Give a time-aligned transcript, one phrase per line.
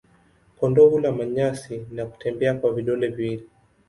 [0.59, 3.49] Kondoo hula manyasi na kutembea kwa vidole viwili.